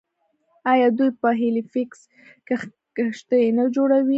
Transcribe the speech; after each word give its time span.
آیا 0.71 0.87
دوی 0.97 1.09
په 1.21 1.29
هیلیفیکس 1.41 1.99
کې 2.45 2.55
کښتۍ 2.95 3.45
نه 3.57 3.65
جوړوي؟ 3.75 4.09